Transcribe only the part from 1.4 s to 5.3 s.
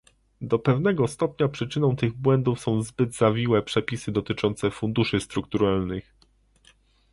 przyczyną tych błędów są zbyt zawiłe przepisy dotyczące funduszy